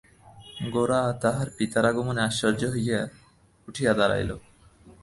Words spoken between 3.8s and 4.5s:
দাঁড়াইল।